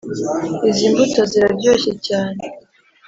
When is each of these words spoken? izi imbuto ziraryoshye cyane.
izi 0.69 0.83
imbuto 0.89 1.21
ziraryoshye 1.31 1.91
cyane. 2.07 2.41